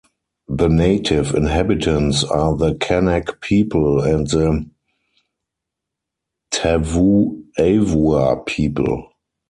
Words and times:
The 0.47 0.67
native 0.67 1.35
inhabitants 1.35 2.23
are 2.23 2.57
the 2.57 2.73
Kanak 2.73 3.39
people 3.39 4.01
and 4.01 4.25
the 4.25 4.67
Tavu'avua' 6.51 8.43
people. 8.47 9.13